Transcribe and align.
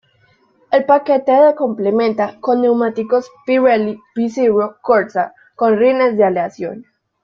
El 0.71 0.85
paquete 0.85 1.31
de 1.31 1.53
complementa 1.53 2.39
con 2.41 2.61
neumáticos 2.63 3.29
Pirelli 3.45 4.01
P 4.15 4.29
Zero 4.31 4.77
Corsa, 4.81 5.35
con 5.55 5.77
rines 5.77 6.17
de 6.17 6.23
aleación. 6.23 6.85